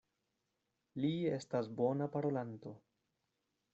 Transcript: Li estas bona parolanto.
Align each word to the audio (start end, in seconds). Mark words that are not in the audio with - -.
Li 1.03 1.11
estas 1.39 1.69
bona 1.81 2.07
parolanto. 2.17 2.77